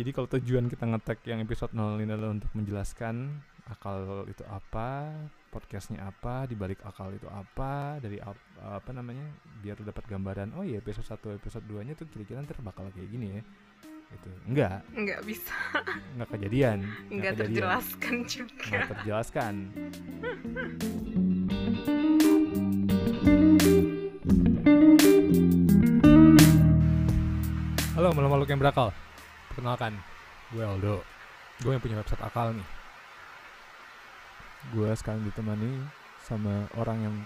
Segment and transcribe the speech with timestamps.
[0.00, 3.36] Jadi kalau tujuan kita ngetek yang episode 0 ini adalah untuk menjelaskan
[3.68, 5.12] akal itu apa,
[5.52, 9.28] podcastnya apa, dibalik akal itu apa, dari ap- apa namanya,
[9.60, 10.56] biar dapat gambaran.
[10.56, 13.42] Oh iya episode 1 episode 2 nya tuh kira-kira ntar bakal kayak gini ya.
[14.16, 15.52] Itu enggak, nggak bisa
[16.16, 16.78] enggak kejadian.
[17.12, 17.60] nggak kejadian.
[17.60, 19.54] terjelaskan juga Nggak terjelaskan.
[28.00, 28.96] Halo malu-malu yang berakal
[29.50, 29.98] Perkenalkan
[30.54, 31.02] Gue Aldo.
[31.58, 32.68] Gue yang punya website akal nih.
[34.70, 35.82] Gue sekarang ditemani
[36.22, 37.16] Sama orang yang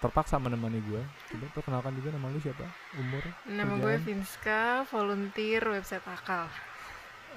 [0.00, 1.02] Terpaksa menemani gue.
[1.30, 2.66] Coba perkenalkan juga nama lu siapa?
[2.98, 3.22] Umur?
[3.46, 3.94] Nama gue.
[4.02, 6.50] Vinska volunteer website akal.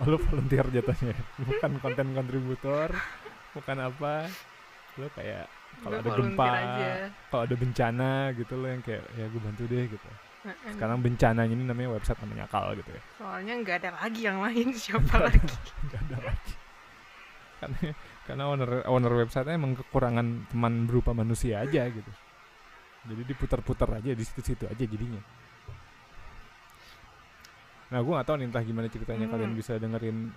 [0.02, 2.90] Oh lu volunteer jatuhnya Bukan konten kontributor
[3.54, 4.26] Bukan apa.
[4.98, 5.46] Lu kayak
[5.86, 6.46] Kalau ada gempa.
[7.30, 10.10] Kalau ada bencana gitu lo yang kayak Ya gue bantu deh gitu
[10.44, 13.02] Sekarang bencananya ini namanya website namanya akal gitu ya.
[13.16, 15.56] Soalnya nggak ada lagi yang lain siapa lagi?
[15.92, 16.54] Gak ada lagi.
[17.64, 17.80] Karena
[18.28, 22.12] karena owner owner website emang kekurangan teman berupa manusia aja gitu.
[23.08, 25.24] Jadi diputar-putar aja di situ-situ aja jadinya.
[27.91, 29.34] Nah gue gak tahu nih entah gimana ceritanya Hmm.
[29.38, 30.34] kalian bisa dengerin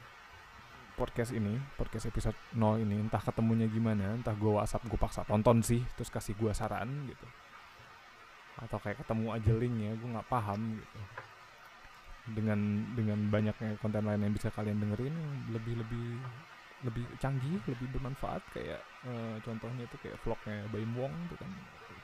[0.94, 3.00] podcast ini podcast episode 0 ini.
[3.00, 7.26] Entah ketemunya gimana entah gue whatsapp gue paksa tonton sih terus kasih gue saran gitu
[8.56, 10.98] atau kayak ketemu aja linknya gue nggak paham gitu.
[12.26, 12.58] Dengan
[12.98, 15.14] dengan banyaknya konten lain yang bisa kalian dengerin
[15.54, 16.06] lebih lebih
[16.82, 18.42] lebih canggih lebih bermanfaat.
[18.50, 21.50] Kayak eh, contohnya itu kayak vlognya Baim Wong itu kan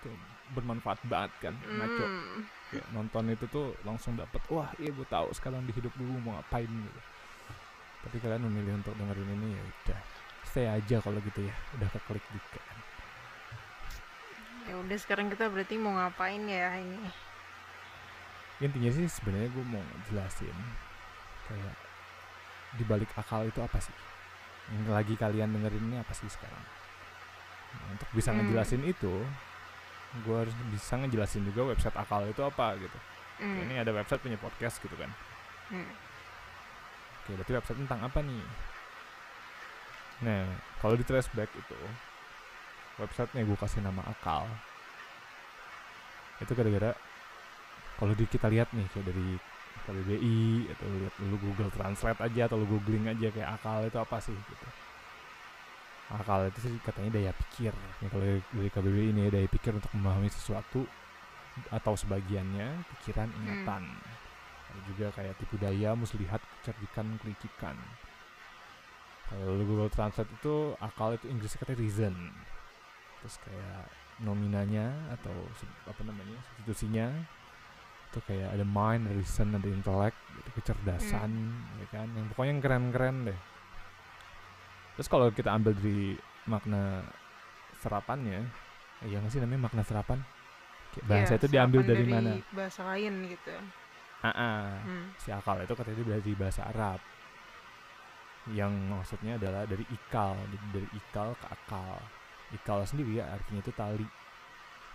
[0.03, 0.11] itu
[0.53, 2.05] bermanfaat banget kan ngaco.
[2.07, 2.43] Hmm.
[2.73, 6.37] kayak nonton itu tuh langsung dapet wah iya gue tahu sekarang di hidup gue mau
[6.39, 7.01] ngapain gitu.
[8.03, 10.01] Tapi kalian memilih untuk dengerin ini ya udah
[10.47, 11.55] stay aja kalau gitu ya.
[11.79, 12.82] Udah keklik juga kan
[14.73, 16.97] ya udah sekarang kita berarti mau ngapain ya ini
[18.59, 20.57] intinya sih sebenarnya gue mau jelasin
[21.45, 21.77] kayak
[22.73, 23.93] di balik akal itu apa sih
[24.73, 26.65] yang lagi kalian dengerin ini apa sih sekarang
[27.73, 28.45] Nah, untuk bisa Hmm.
[28.45, 29.25] ngejelasin itu
[30.23, 32.99] gue harus bisa ngejelasin juga website akal itu apa gitu
[33.41, 33.65] Hmm.
[33.65, 35.09] ini ada website punya podcast gitu kan
[35.69, 35.89] Hmm.
[37.23, 38.45] Oke, berarti website tentang apa nih?
[40.21, 40.43] Nah,
[40.79, 41.79] kalau di traceback itu
[43.01, 44.45] websitenya gue kasih nama akal.
[46.43, 46.93] Itu gara-gara
[47.97, 49.29] kalau di kita lihat nih kayak dari
[49.83, 53.99] KBBI atau lu lihat lu Google Translate aja atau lu googling aja kayak akal itu
[53.99, 54.67] apa sih gitu.
[56.13, 57.73] Akal itu sih katanya daya pikir.
[58.03, 60.87] Nih kalau dari, KBBI ini daya pikir untuk memahami sesuatu
[61.71, 63.87] atau sebagiannya pikiran ingatan.
[64.73, 67.77] Ada juga kayak tipu daya, muslihat, kecerdikan, kelicikan.
[69.29, 72.15] Kalau Google Translate itu akal itu Inggrisnya katanya reason.
[73.23, 73.87] Terus kayak
[74.21, 75.35] nominanya atau
[75.87, 77.07] apa namanya substitusinya
[78.13, 81.33] itu kayak ada mind, ada reason, ada intellect, gitu, kecerdasan,
[81.81, 82.07] ya kan?
[82.13, 83.39] Yang pokoknya yang keren-keren deh.
[85.01, 87.01] Terus kalau kita ambil dari makna
[87.81, 88.45] serapannya,
[89.01, 90.21] eh, ya nggak sih namanya makna serapan?
[90.93, 92.33] Kayak bahasa Iya, itu diambil serapan dari, mana?
[92.53, 93.55] bahasa lain gitu
[94.23, 94.63] Ah, ah.
[94.85, 95.07] Hmm.
[95.19, 97.01] si akal itu katanya dari bahasa Arab
[98.53, 101.97] yang maksudnya adalah dari ikal dari, dari ikal ke akal
[102.53, 104.07] ikal sendiri ya artinya itu tali.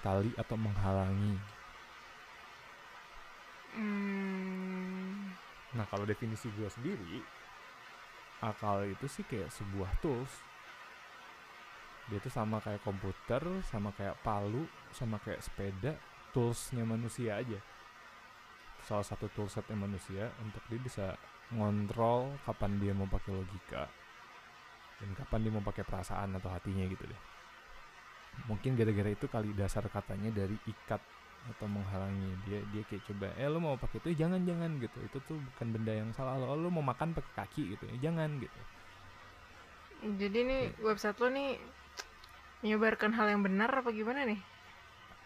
[0.02, 1.36] Tali atau menghalangi.
[3.78, 5.30] Hmm.
[5.78, 7.22] nah kalau definisi gue sendiri
[8.42, 10.34] akal itu sih kayak sebuah tools.
[12.10, 15.94] Dia itu sama kayak komputer sama kayak palu sama kayak sepeda
[16.34, 17.60] toolsnya manusia aja.
[18.82, 21.06] Salah satu toolsetnya manusia untuk dia bisa
[21.54, 23.88] ngontrol kapan dia mau pakai logika
[25.00, 27.22] dan kapan dia mau pakai perasaan atau hatinya gitu deh
[28.46, 31.02] mungkin gara-gara itu kali dasar katanya dari ikat
[31.48, 34.22] atau menghalangi dia dia kayak coba eh lu mau pakai itu?
[34.22, 34.98] Jangan jangan gitu.
[35.02, 38.12] Itu tuh bukan benda yang salah lo lu mau makan pakai kaki gitu ya.
[38.12, 38.60] Jangan gitu.
[40.22, 41.58] Jadi nih website lo nih
[42.62, 44.40] menyebarkan hal yang benar apa gimana nih?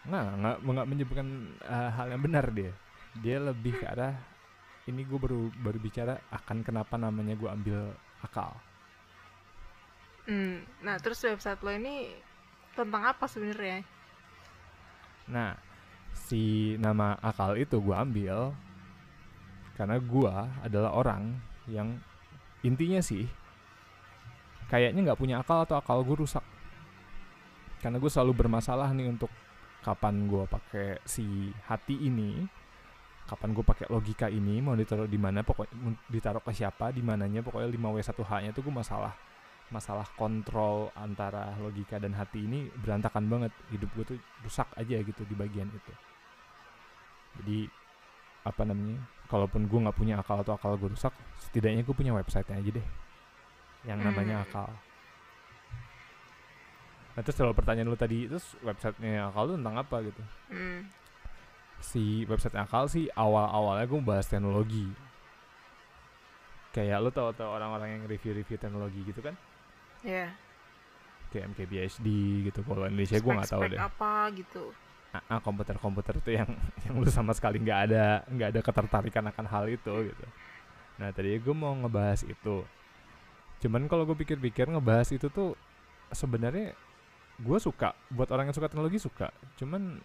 [0.08, 1.28] Nggak nggak nggak menyebutkan
[1.66, 2.72] uh, hal yang benar dia.
[3.20, 4.16] Dia lebih ke arah
[4.88, 7.78] ini gue baru baru bicara akan kenapa namanya gue ambil
[8.22, 8.50] akal.
[10.26, 12.14] Hmm, nah terus website lo ini
[12.72, 13.84] tentang apa sebenarnya?
[15.28, 15.54] nah
[16.12, 18.52] si nama akal itu gue ambil
[19.78, 21.38] karena gue adalah orang
[21.70, 21.96] yang
[22.66, 23.24] intinya sih
[24.68, 26.44] kayaknya nggak punya akal atau akal gue rusak
[27.80, 29.30] karena gue selalu bermasalah nih untuk
[29.82, 32.46] kapan gue pakai si hati ini
[33.26, 37.42] kapan gue pakai logika ini mau ditaruh di mana pokoknya ditaruh ke siapa di mananya
[37.42, 39.14] pokoknya 5w 1 h nya tuh gue masalah
[39.72, 43.52] masalah kontrol antara logika dan hati ini berantakan banget.
[43.72, 45.92] Hidup gue tuh rusak aja gitu di bagian itu.
[47.40, 47.58] Jadi
[48.44, 52.58] apa namanya kalaupun gue nggak punya akal atau akal gue rusak setidaknya gue punya websitenya
[52.58, 52.86] aja deh
[53.86, 54.46] yang namanya Hmm.
[54.46, 54.70] akal.
[57.12, 60.22] Nah terus kalau pertanyaan lu tadi terus websitenya akal tuh tentang apa gitu?
[60.52, 60.80] Hmm.
[61.82, 64.86] si website akal sih awal-awalnya gue bahas teknologi.
[66.70, 69.34] Kayak lu tau tau orang-orang yang review-review teknologi gitu kan
[70.02, 70.34] Ya.
[71.32, 72.06] kayak MKBHD
[72.52, 73.80] gitu kalau Indonesia gue nggak tahu deh.
[73.80, 74.64] apa gitu.
[75.12, 76.48] Ah, ah, komputer-komputer itu yang
[76.84, 80.26] yang lu sama sekali nggak ada nggak ada ketertarikan akan hal itu gitu.
[81.00, 82.64] Nah tadi gue mau ngebahas itu.
[83.64, 85.56] Cuman kalau gue pikir-pikir ngebahas itu tuh
[86.12, 86.76] sebenarnya
[87.40, 87.96] gue suka.
[88.12, 89.32] Buat orang yang suka teknologi suka.
[89.56, 90.04] Cuman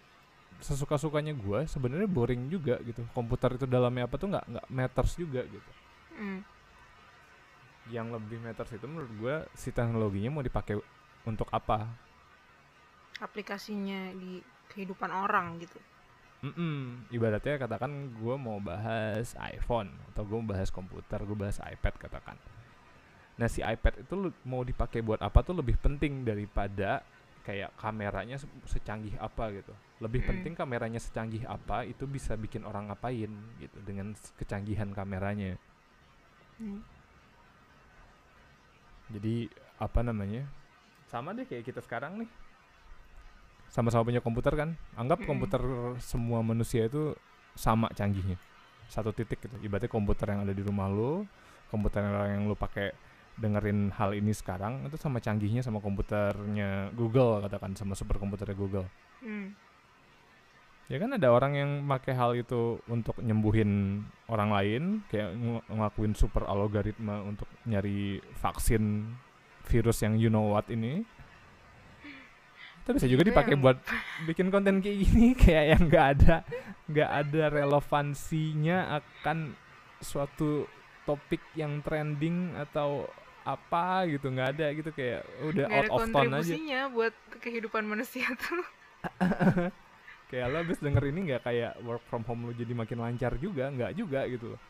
[0.58, 3.04] sesuka sukanya gue sebenarnya boring juga gitu.
[3.12, 5.70] Komputer itu dalamnya apa tuh nggak nggak matters juga gitu.
[6.16, 6.40] Hmm.
[7.88, 10.76] Yang lebih matters itu menurut gue si teknologinya mau dipakai
[11.24, 11.88] untuk apa
[13.18, 14.38] Aplikasinya di
[14.70, 15.78] kehidupan orang gitu.
[16.38, 17.10] Mm-mm.
[17.10, 22.38] ibaratnya katakan gue mau bahas iPhone atau gue mau bahas komputer gue bahas iPad katakan
[23.34, 24.14] nah si iPad itu
[24.46, 27.02] mau dipakai buat apa tuh lebih penting daripada
[27.42, 30.28] kayak kameranya se- secanggih apa gitu lebih Mm.
[30.30, 35.58] penting kameranya secanggih apa itu bisa bikin orang ngapain gitu dengan kecanggihan kameranya
[36.58, 36.82] Hmm.
[39.12, 39.48] Jadi
[39.80, 40.44] apa namanya?
[41.08, 42.30] Sama deh kayak kita sekarang nih.
[43.68, 44.70] Sama-sama punya komputer kan?
[44.96, 45.28] Anggap Mm-mm.
[45.28, 45.62] komputer
[46.00, 47.12] semua manusia itu
[47.56, 48.36] sama canggihnya.
[48.88, 49.56] Satu titik gitu.
[49.60, 51.28] Ibaratnya komputer yang ada di rumah lo
[51.68, 52.96] komputer yang, yang lo pakai
[53.38, 58.86] dengerin hal ini sekarang itu sama canggihnya sama komputernya Google katakan sama superkomputernya Google.
[59.22, 59.54] Hmm.
[60.88, 64.82] Ya kan ada orang yang pakai hal itu untuk nyembuhin orang lain
[65.12, 69.04] kayak ng- ngelakuin super algoritma untuk nyari vaksin
[69.68, 71.04] virus yang you know what ini
[72.80, 73.76] itu bisa juga dipakai buat
[74.24, 76.36] bikin konten kayak gini kayak yang nggak ada
[76.88, 79.52] nggak ada relevansinya akan
[80.00, 80.64] suatu
[81.04, 83.04] topik yang trending atau
[83.44, 87.14] apa gitu nggak ada gitu kayak udah Nggak out ada of tone aja kontribusinya buat
[87.40, 88.64] kehidupan manusia tuh.
[90.28, 93.68] kayak lo abis denger ini nggak kayak work from home lo jadi makin lancar juga?
[93.72, 94.60] Nggak juga gitu loh.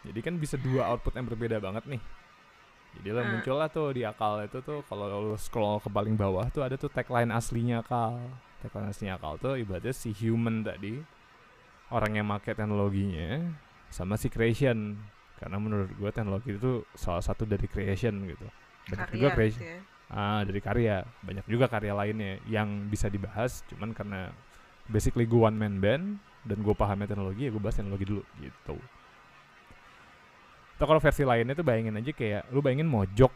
[0.00, 2.02] Jadi kan bisa dua output yang berbeda banget nih.
[2.98, 3.30] Jadi lo Hmm.
[3.38, 6.74] muncul lah tuh di akal itu tuh kalau lo scroll ke paling bawah tuh ada
[6.74, 8.18] tuh tagline aslinya akal.
[8.64, 10.98] Tagline aslinya akal tuh ibaratnya si human tadi
[11.92, 13.44] orang yang make teknologinya
[13.92, 14.96] sama si creation.
[15.38, 18.46] Karena menurut gue teknologi itu salah satu dari creation gitu.
[18.90, 19.62] Banyak juga Karya creation.
[19.62, 19.80] gitu ya.
[20.10, 21.06] Ah, dari karya.
[21.22, 24.34] Banyak juga karya lainnya yang bisa dibahas, cuman karena
[24.90, 28.74] basically gue one man band dan gue paham teknologi, ya gue bahas teknologi dulu gitu.
[30.74, 33.30] Atau kalau versi lainnya tuh bayangin aja kayak lu bayangin mojok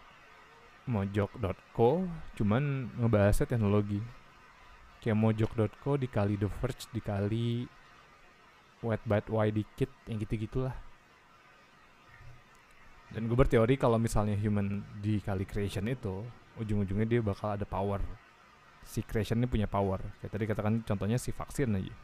[0.84, 2.04] mojok.co
[2.36, 4.00] cuman ngebahasnya teknologi.
[4.98, 7.68] Kayak mojok.co dikali The Verge dikali
[8.80, 10.74] Wet Bite Y dikit yang gitu-gitulah.
[13.12, 16.24] Dan gue berteori kalau misalnya human dikali creation itu
[16.60, 18.00] ujung-ujungnya dia bakal ada power.
[18.84, 20.00] Si creation ini punya power.
[20.20, 21.94] Kayak tadi katakan contohnya si vaksin aja.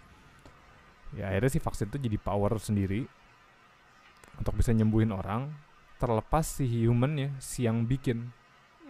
[1.14, 3.04] Ya akhirnya si vaksin itu jadi power sendiri
[4.38, 5.52] untuk bisa nyembuhin orang
[6.00, 8.32] terlepas si humannya si yang bikin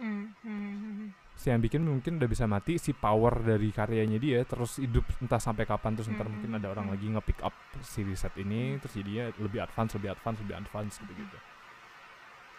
[0.01, 1.07] Hmm, hmm, hmm.
[1.37, 5.37] si yang bikin mungkin udah bisa mati si power dari karyanya dia terus hidup entah
[5.37, 7.53] sampai kapan terus ntar mungkin ada orang lagi nge-pick up
[7.85, 11.37] si riset ini terus jadinya lebih advance lebih advance lebih advance gitu gitu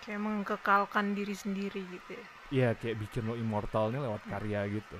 [0.03, 2.27] Kayak mengkekalkan diri sendiri gitu ya.
[2.53, 4.99] Iya kayak bikin lo immortalnya lewat karya gitu.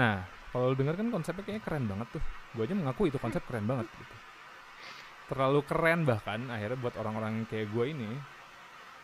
[0.00, 2.24] Nah kalau lo denger kan konsepnya kayaknya keren banget tuh.
[2.56, 4.14] Gue aja mengaku itu konsep keren banget gitu.
[5.28, 8.10] Terlalu keren bahkan akhirnya buat orang-orang kayak gue ini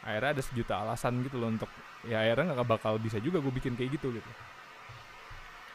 [0.00, 1.68] akhirnya ada sejuta alasan gitu loh untuk
[2.08, 4.30] ya akhirnya nggak bakal bisa juga gue bikin kayak gitu gitu.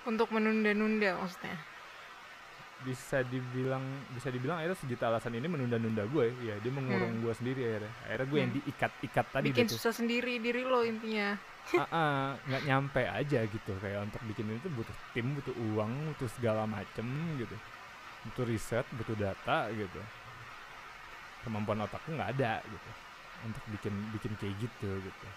[0.10, 1.53] Untuk menunda-nunda maksudnya.
[2.79, 6.31] Bisa dibilang bisa dibilang akhirnya sejuta alasan ini menunda-nunda gue.
[6.41, 7.91] Ya dia mengurung gue sendiri akhirnya.
[8.03, 8.57] Akhirnya gue yang Hmm.
[8.62, 9.75] diikat-ikat tadi Bikin gitu.
[9.75, 11.36] susah sendiri diri lo intinya.
[11.69, 16.25] Ah, ah, nggak nyampe aja gitu kayak untuk bikin itu butuh tim butuh uang butuh
[16.33, 17.05] segala macem
[17.38, 17.53] gitu
[18.25, 20.01] butuh riset butuh data gitu
[21.45, 22.89] kemampuan otakku nggak ada gitu
[23.45, 25.27] untuk bikin bikin kayak gitu gitu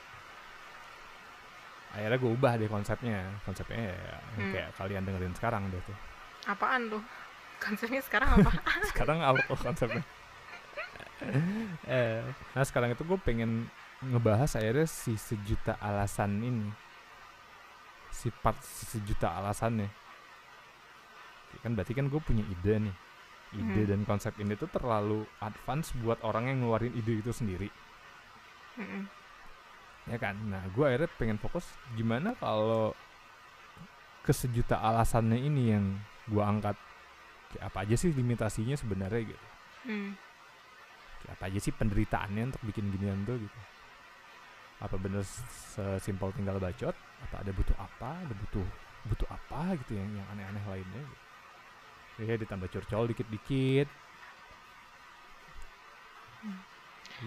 [1.93, 3.97] akhirnya gue ubah deh konsepnya konsepnya ya,
[4.33, 4.53] yang Hmm.
[4.57, 5.99] kayak kalian dengerin sekarang deh tuh
[6.43, 7.03] Apaan tuh?
[7.63, 8.51] Konsepnya sekarang apa?
[8.91, 10.03] sekarang apa konsepnya?
[11.87, 12.21] Eh,
[12.59, 13.71] nah sekarang itu gue pengen
[14.03, 16.69] ngebahas akhirnya si sejuta alasan ini.
[18.11, 20.03] Si part si sejuta alasannya
[21.63, 22.97] kan berarti kan gue punya ide nih.
[23.53, 23.91] Ide Hmm.
[23.93, 27.69] dan konsep ini tuh terlalu advance buat orang yang ngeluarin ide itu sendiri.
[28.81, 29.05] Mm-mm.
[30.09, 30.35] ya kan?
[30.49, 32.97] Nah gue akhirnya pengen fokus gimana kalau
[34.25, 35.85] ke sejuta alasannya ini yang
[36.27, 36.75] gue angkat
[37.53, 39.47] kayak apa aja sih limitasinya sebenarnya gitu
[39.83, 40.15] Hmm.
[41.27, 43.61] kayak apa aja sih penderitaannya untuk bikin ginian tuh gitu
[44.79, 45.23] apa bener
[45.75, 48.67] sesimpel tinggal bacot apa ada butuh apa ada butuh
[49.07, 51.23] butuh apa gitu yang yang aneh-aneh lainnya gitu.
[52.27, 53.89] ya ditambah curcol dikit-dikit
[56.43, 56.59] Hmm.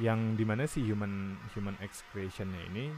[0.03, 2.91] yang di mana sih human human expressionnya ini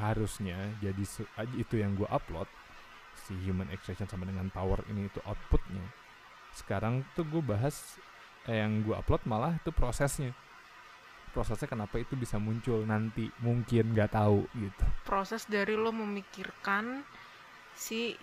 [0.00, 1.04] harusnya jadi
[1.52, 2.48] itu yang gue upload
[3.12, 5.84] si human expression sama dengan power ini itu outputnya
[6.58, 7.96] sekarang tuh gue bahas
[8.50, 10.34] eh, yang gue upload malah itu prosesnya
[11.30, 17.06] prosesnya kenapa itu bisa muncul nanti mungkin nggak tahu gitu Proses dari lo memikirkan
[17.78, 18.18] si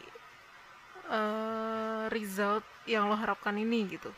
[1.08, 4.12] eh, result yang lo harapkan ini gitu.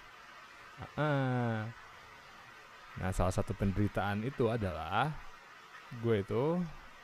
[0.98, 1.70] Ah.
[2.98, 5.14] Nah, salah satu penderitaan itu adalah
[6.02, 6.58] gue itu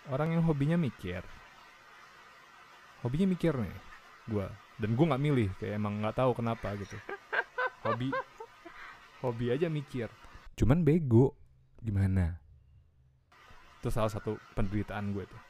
[0.09, 1.21] orang yang hobinya mikir.
[3.05, 3.75] Hobinya mikir nih,
[4.29, 4.47] gue.
[4.77, 6.97] Dan gue nggak milih, kayak emang nggak tahu kenapa gitu.
[7.85, 8.09] Hobi,
[9.21, 10.07] hobi aja mikir.
[10.55, 11.35] Cuman bego,
[11.81, 12.39] gimana?
[13.79, 15.41] Itu salah satu penderitaan gue tuh.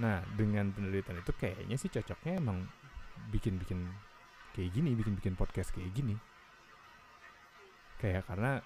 [0.00, 2.68] Nah, dengan penderitaan itu kayaknya sih cocoknya emang
[3.32, 3.86] bikin-bikin
[4.52, 6.16] kayak gini, bikin-bikin podcast kayak gini
[7.96, 8.60] kayak karena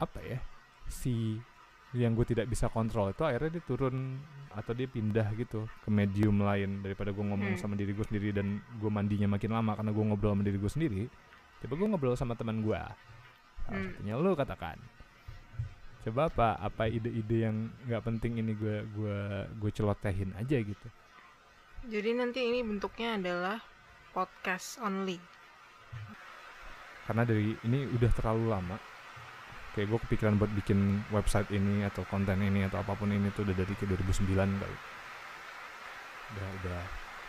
[0.00, 0.38] apa ya
[0.86, 1.38] si
[1.92, 6.38] yang gue tidak bisa kontrol itu akhirnya dia turun atau dia pindah gitu ke medium
[6.38, 7.60] lain daripada gue ngomong Hmm.
[7.60, 8.46] sama diri gue sendiri dan
[8.78, 11.02] gue mandinya makin lama karena gue ngobrol sama diri gue sendiri
[11.58, 12.94] tiba gue ngobrol sama teman gue salah
[13.70, 13.90] Hmm.
[13.92, 14.78] satunya lo katakan
[16.00, 19.18] coba apa apa ide-ide yang nggak penting ini gue gue
[19.52, 20.88] gue celotehin aja gitu
[21.82, 23.56] Jadi nanti ini bentuknya adalah
[24.10, 25.16] podcast only.
[27.04, 28.76] karena dari ini udah terlalu lama
[29.70, 33.46] kayak gue kepikiran buat bikin website ini atau konten ini atau apa pun ini tuh
[33.46, 34.76] udah dari ke 2009 kali.
[36.34, 36.80] Udah udah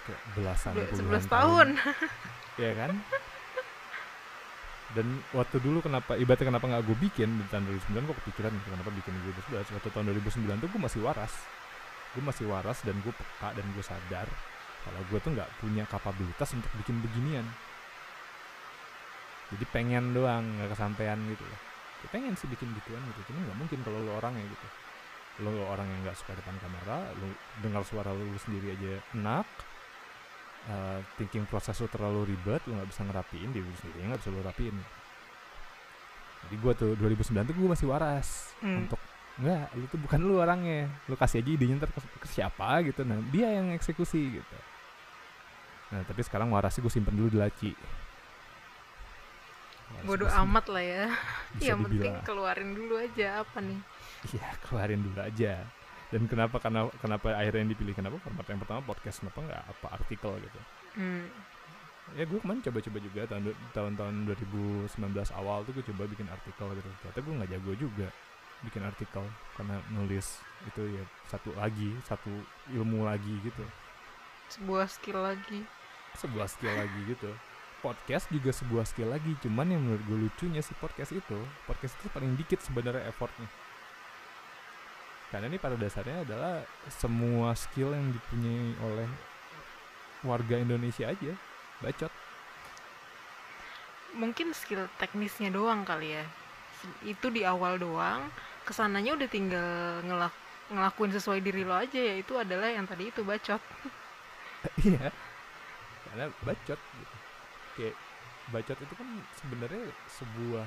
[0.10, 1.68] kayak belasan Udah puluhan 11 tahun.
[2.66, 2.92] ya kan?
[4.92, 7.64] Dan waktu dulu kenapa ibaratnya kenapa nggak gue bikin di tahun
[7.96, 9.22] 2009 gue kepikiran gitu, kenapa bikin di
[9.56, 11.34] 2011 waktu tahun 2009 tuh gue masih waras.
[12.12, 14.28] Gue masih waras dan gue peka dan gue sadar
[14.82, 17.46] kalau gue tuh nggak punya kapabilitas untuk bikin beginian.
[19.54, 21.71] Jadi pengen doang nggak kesampaian gitu loh
[22.02, 24.68] ya pengen sih bikin gituan gitu cuma nggak mungkin kalau lo orangnya gitu.
[25.42, 27.28] Lo orang yang nggak suka depan kamera lo
[27.62, 29.48] dengar suara lo sendiri aja enak
[30.68, 34.30] eh, thinking proses lo terlalu ribet lo nggak bisa ngerapiin diri lo sendiri nggak bisa
[34.30, 34.78] lo rapiin.
[36.42, 38.86] Jadi gue tuh 2009 tuh gue masih waras Hmm.
[38.86, 38.98] untuk
[39.42, 40.86] nggak lu tuh bukan lu orangnya.
[41.06, 43.02] Lu kasih aja idenya ntar ke, ke siapa gitu.
[43.02, 44.58] Nah dia yang eksekusi gitu.
[45.94, 47.72] Nah tapi sekarang warasnya gue simpen dulu di laci.
[47.74, 48.01] Waras
[50.04, 51.06] Bodoh amat lah ya.
[51.58, 53.80] bisa Yang penting keluarin dulu aja apa nih.
[54.32, 55.54] Iya, keluarin dulu aja.
[56.12, 59.88] Dan kenapa karena kenapa akhirnya yang dipilih kenapa format yang pertama podcast kenapa nggak apa
[59.96, 60.60] artikel gitu.
[61.00, 61.26] Hmm.
[62.12, 64.92] Ya gue kemarin coba-coba juga tahun tahun-tahun 2019
[65.40, 66.90] awal tuh gue coba bikin artikel gitu.
[67.00, 68.08] Ternyata gue nggak jago juga
[68.62, 69.26] bikin artikel
[69.58, 70.38] karena nulis
[70.70, 72.30] itu ya satu lagi satu
[72.70, 73.66] ilmu lagi gitu
[74.54, 75.66] Sebuah skill lagi.
[76.12, 77.32] sebuah skill lagi gitu
[77.82, 82.08] podcast juga sebuah skill lagi cuman yang menurut gue lucunya si podcast itu podcast itu
[82.14, 83.50] paling dikit sebenarnya effortnya
[85.34, 89.10] karena ini pada dasarnya adalah semua skill yang dipunyai oleh
[90.22, 91.34] warga Indonesia aja
[91.82, 92.14] bacot
[94.12, 96.26] Mungkin skill teknisnya doang kali ya.
[97.08, 98.28] Itu di awal doang.
[98.68, 100.36] Ke sananya udah tinggal ngelak
[100.68, 103.64] ngelakuin sesuai diri lo aja ya itu adalah yang tadi itu bacot.
[104.88, 105.16] iya
[106.12, 107.16] karena bacot gitu
[107.78, 107.96] kayak
[108.50, 109.08] bacot itu kan
[109.40, 110.66] sebenarnya sebuah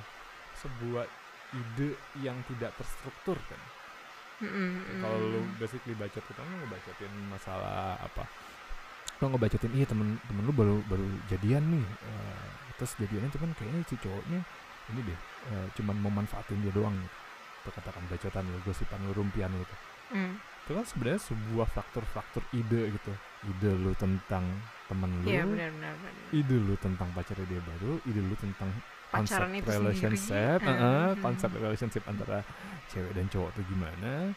[0.61, 1.05] sebuah
[1.55, 1.91] ide
[2.23, 3.61] yang tidak terstruktur kan.
[4.43, 8.27] Mm-mm, kalau lu basically bacot itu lu ngebacotin masalah apa?
[9.23, 11.87] Lu ngebacotin iya temen temen lu baru baru jadian nih.
[11.87, 14.41] Eh, terus jadiannya cuman kayaknya si cowoknya
[14.93, 15.19] ini deh
[15.55, 17.19] eh, cuman mau manfaatin dia doang gitu
[17.65, 19.81] perkataan bacotan lu gosipan lu rumpian lu tuh
[20.11, 20.35] Mm.
[20.65, 23.13] itu kan sebenarnya sebuah faktor-faktor ide gitu
[23.47, 24.45] ide lu tentang
[24.85, 25.95] temen lu Iya benar benar.
[26.31, 28.71] ide lu tentang pacarnya dia baru ide lu tentang
[29.09, 31.21] konsep Pacaran itu relationship eh, Hmm.
[31.21, 32.41] konsep relationship antara
[32.89, 34.33] cewek dan cowok tuh gimana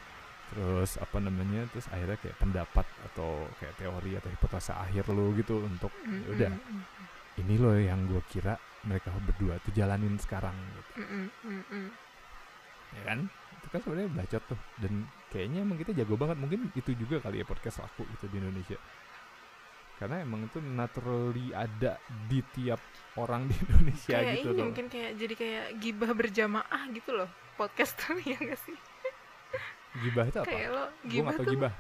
[0.48, 5.60] terus apa namanya terus akhirnya kayak pendapat atau kayak teori atau hipotesa akhir lu gitu
[5.62, 6.52] untuk Mm, ya udah
[7.38, 11.88] ini loh yang gue kira mereka berdua tuh jalanin sekarang gitu mm, mm, mm, mm.
[12.94, 14.94] ya kan itu kan sebenarnya bacot tuh dan
[15.32, 16.38] kayaknya emang kita jago banget.
[16.40, 18.80] Mungkin itu juga kali ya podcast laku gitu di Indonesia.
[19.98, 22.82] Karena emang itu naturally ada di tiap
[23.18, 24.66] orang di Indonesia kayak gitu ini loh.
[24.70, 28.78] mungkin kayak jadi kayak gibah berjamaah gitu loh podcast tuh ya gak sih?
[29.98, 30.54] Gibah itu apa?
[30.54, 31.74] Kayak lo gibah tuh gibah.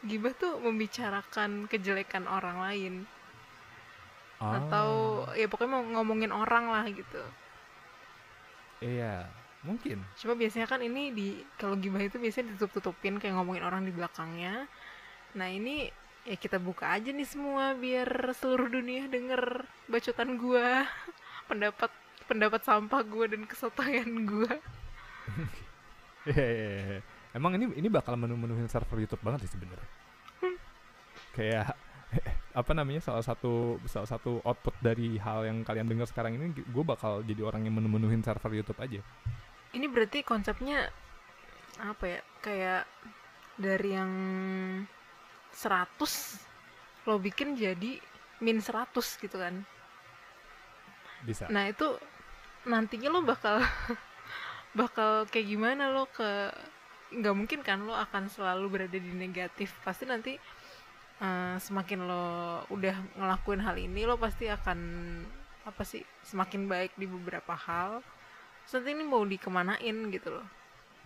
[0.00, 2.94] gibah tuh membicarakan kejelekan orang lain.
[4.38, 4.88] Atau
[5.28, 7.22] Oh, ya pokoknya mau ngomongin orang lah gitu.
[8.80, 9.30] Iya
[9.66, 13.90] mungkin Cuma biasanya kan ini di kalau gibah itu biasanya ditutup-tutupin kayak ngomongin orang di
[13.90, 14.70] belakangnya.
[15.34, 15.90] Nah, ini
[16.22, 20.86] ya kita buka aja nih semua biar seluruh dunia denger bacotan gua,
[21.50, 21.90] pendapat
[22.28, 24.52] pendapat sampah gua dan kesotoyan gua.
[26.28, 27.00] Iya, iya, iya.
[27.32, 29.88] Emang ini ini bakal menu-menuhin server YouTube banget sih sebenarnya.
[31.32, 31.72] Kayak
[32.60, 36.84] apa namanya salah satu salah satu output dari hal yang kalian dengar sekarang ini gue
[36.84, 39.00] bakal jadi orang yang menu-menuhin server YouTube aja.
[39.78, 40.90] Ini berarti konsepnya
[41.78, 42.20] apa ya?
[42.42, 42.82] Kayak
[43.54, 44.12] dari yang
[45.54, 48.02] 100 lo bikin jadi
[48.42, 48.90] min 100
[49.22, 49.62] gitu kan.
[51.22, 51.46] Bisa.
[51.46, 51.94] Nah itu
[52.66, 53.62] nantinya lo bakal
[54.80, 56.50] bakal kayak gimana lo ke
[57.08, 60.36] nggak mungkin kan lo akan selalu berada di negatif pasti nanti
[61.22, 62.26] eh, semakin lo
[62.68, 64.78] udah ngelakuin hal ini lo pasti akan
[65.64, 68.04] apa sih semakin baik di beberapa hal
[68.68, 70.44] Nanti ini mau dikemanain gitu loh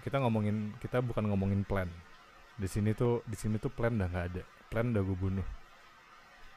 [0.02, 1.86] Kita ngomongin kita bukan ngomongin plan.
[2.58, 4.42] Di sini tuh di sini tuh plan udah nggak ada.
[4.66, 5.46] Plan udah gue bunuh.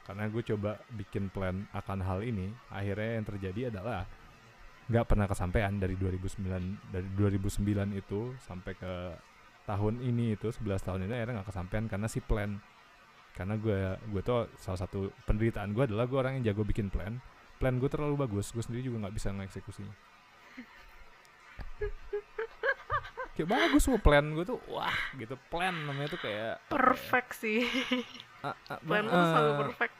[0.02, 4.02] Karena gue coba bikin plan akan hal ini, akhirnya yang terjadi adalah
[4.86, 8.92] nggak pernah kesampaian dari 2009 dari 2009 itu sampai ke
[9.66, 12.62] tahun ini itu 11 tahun ini akhirnya nggak kesampaian karena si plan
[13.34, 17.18] karena gue gue tuh salah satu penderitaan gue adalah gue orang yang jago bikin plan
[17.58, 19.90] plan gue terlalu bagus gue sendiri juga nggak bisa mengeksekusinya
[23.36, 25.36] kayak bagus semua plan gue tuh wah gitu.
[25.52, 27.60] Plan namanya tuh kayak apa ya, perfect sih
[28.40, 28.56] ah,
[28.86, 29.98] plan lo tuh selalu perfect.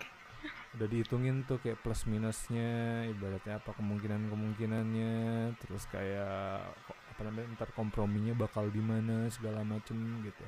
[0.77, 2.69] udah dihitungin tuh kayak plus minusnya
[3.09, 5.15] ibaratnya apa kemungkinan kemungkinannya
[5.57, 10.45] terus kayak apa namanya ntar komprominya bakal di mana segala macem gitu.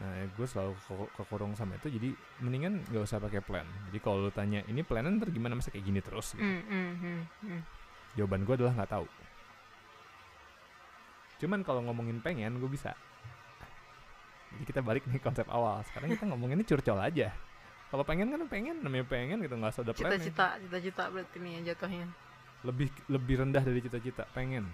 [0.00, 2.08] Nah ya gue selalu ke- kekurung sama itu jadi
[2.40, 3.68] mendingan nggak usah pakai plan.
[3.92, 5.52] Jadi kalau lu tanya ini planan ntar gimana?
[5.52, 6.32] Masa kayak gini terus?
[6.32, 6.40] gitu.
[6.40, 7.60] Hmm, hmm, hmm, hmm.
[8.16, 9.04] jawaban gue adalah nggak tahu
[11.42, 12.94] cuman kalau ngomongin pengen gue bisa.
[14.52, 15.80] Jadi kita balik nih konsep awal.
[15.88, 17.32] Sekarang kita ngomonginnya curcol aja.
[17.88, 21.52] Kalau pengen kan pengen namanya pengen gitu nggak usah ada plan cita-cita cita-cita berarti nih
[21.52, 22.06] ya jatuhnya.
[22.62, 24.64] Lebih lebih rendah dari cita-cita pengen.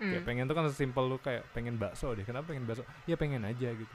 [0.00, 0.28] Kayak Hmm.
[0.32, 2.24] pengen tuh kan sesimpel lu kayak pengen bakso deh.
[2.24, 2.80] Kenapa pengen bakso?
[3.04, 3.94] Ya pengen aja gitu.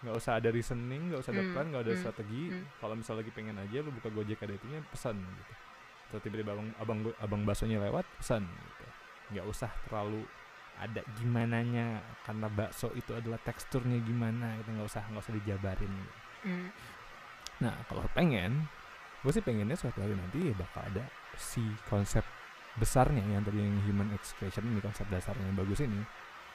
[0.00, 2.42] Nggak usah ada reasoning nggak usah ada Hmm, plan nggak ada hmm, strategi.
[2.48, 2.64] hmm.
[2.80, 5.52] kalau misalnya lagi pengen aja lu buka gojek ada itunya pesan gitu.
[6.08, 8.84] Atau tiba-tiba abang abang abang baksonya lewat pesan gitu.
[9.36, 10.24] Nggak usah terlalu
[10.76, 15.88] ada gimana nya karena bakso itu adalah teksturnya gimana gitu nggak usah nggak usah dijabarin
[15.88, 16.14] gitu.
[16.46, 16.68] Hmm.
[17.56, 18.68] Nah, kalau pengen,
[19.24, 21.04] gue sih pengennya suatu hari nanti ya bakal ada
[21.36, 22.20] si konsep
[22.76, 26.00] besarnya yang tadi yang human expression ini konsep dasarnya yang bagus ini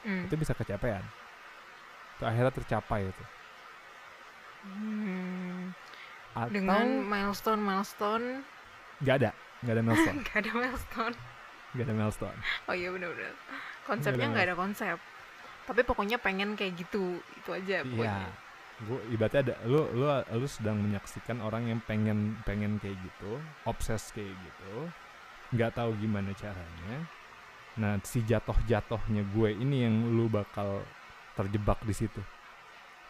[0.02, 0.26] Hmm.
[0.26, 1.02] itu bisa kecapean.
[2.18, 3.24] Itu akhirnya tercapai itu.
[4.66, 5.70] Hmm.
[6.34, 8.26] Atau dengan milestone milestone
[8.98, 9.30] nggak ada,
[9.62, 11.16] nggak ada milestone, nggak ada milestone
[11.72, 12.38] nggak ada milestone.
[12.68, 13.32] oh iya benar-benar
[13.86, 14.96] konsepnya nggak ada konsep
[15.62, 18.18] tapi pokoknya pengen kayak gitu itu aja Iya.
[18.82, 24.10] Gue ibaratnya ada lu lu lu sedang menyaksikan orang yang pengen pengen kayak gitu, obses
[24.10, 24.90] kayak gitu,
[25.54, 27.06] nggak tahu gimana caranya.
[27.78, 30.82] Nah, si jatoh-jatohnya gue ini yang lu bakal
[31.38, 32.18] terjebak di situ.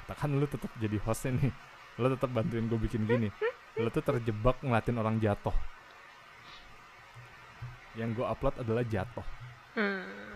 [0.05, 1.53] Katakan lu tetap jadi hostnya nih,
[1.97, 3.33] lu tetap bantuin gue bikin gini.
[3.81, 5.57] Lu tuh terjebak ngeliatin orang jatuh.
[7.97, 9.25] Yang gue upload adalah jatuh.
[9.73, 10.32] Hmm,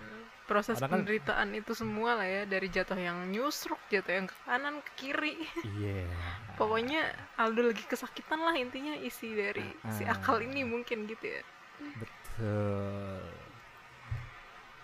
[0.47, 4.37] proses Karena kan- penderitaan itu semua lah ya dari jatuh yang nyusruk jatuh yang ke
[4.43, 5.35] kanan ke kiri
[5.77, 6.07] Iya.
[6.59, 7.03] pokoknya
[7.37, 10.15] Aldo lagi kesakitan lah intinya isi dari si Ah.
[10.15, 11.43] akal ini mungkin gitu ya
[11.77, 13.21] Betul.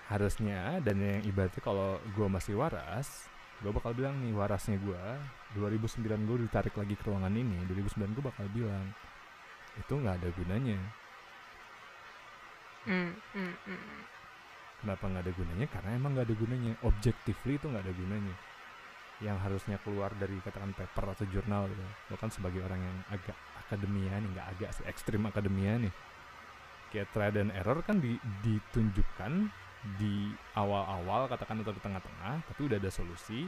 [0.04, 3.24] Harusnya dan yang ibaratnya kalau gue masih waras,
[3.58, 5.00] gue bakal bilang nih warasnya gue
[5.54, 8.92] 2009 gue ditarik lagi ke ruangan ini 2009 gue bakal bilang
[9.74, 10.78] itu nggak ada gunanya
[12.82, 14.00] Hmm, hmm, hmm.
[14.82, 15.66] Kenapa nggak ada gunanya?
[15.70, 16.72] Karena emang nggak ada gunanya.
[16.82, 18.34] Objectively itu nggak ada gunanya.
[19.22, 21.82] Yang harusnya keluar dari katakan paper atau jurnal gitu.
[22.10, 25.92] Lo kan sebagai orang yang agak akademia nih nggak agak sih ekstrim akademia nih.
[26.90, 29.32] Kayak trial dan error kan di- ditunjukkan
[29.96, 33.46] di awal-awal katakan atau di tengah-tengah tapi udah ada solusi.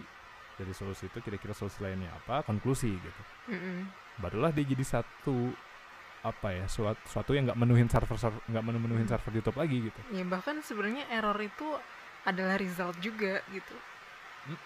[0.55, 2.47] Dari solusi itu kira-kira solusi lainnya apa?
[2.47, 3.23] Konklusi gitu.
[3.51, 3.81] Hmm, hmm.
[4.23, 5.51] barulah dia jadi satu
[6.25, 8.17] apa ya suatu, suatu yang nggak menuhin server
[8.49, 10.01] nggak menuhin server YouTube lagi gitu.
[10.09, 11.69] Ya bahkan sebenarnya error itu
[12.25, 13.77] adalah result juga gitu.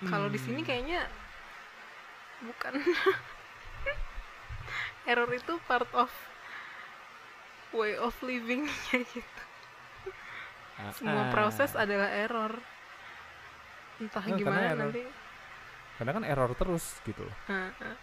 [0.07, 1.03] Kalau di sini kayaknya
[2.47, 2.79] bukan.
[5.09, 6.12] Error itu part of
[7.73, 9.42] way of living gitu.
[10.79, 11.33] Ah, semua ah.
[11.33, 12.55] proses adalah error.
[13.99, 14.79] Entah karena gimana error.
[14.92, 15.03] nanti.
[15.99, 17.37] karena kan error terus gitu loh.
[17.51, 17.97] Heeh.